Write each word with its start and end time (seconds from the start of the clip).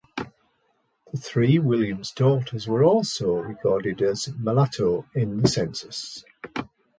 The 0.17 1.17
three 1.19 1.59
Williams 1.59 2.09
daughters 2.09 2.67
were 2.67 2.83
also 2.83 3.35
recorded 3.35 4.01
as 4.01 4.29
Mulatto 4.35 5.05
in 5.13 5.41
the 5.43 5.47
Census. 5.47 6.25